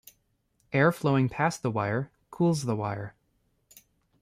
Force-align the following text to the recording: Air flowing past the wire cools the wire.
Air 0.73 0.91
flowing 0.91 1.29
past 1.29 1.61
the 1.61 1.69
wire 1.69 2.09
cools 2.31 2.63
the 2.63 2.75
wire. 2.75 3.13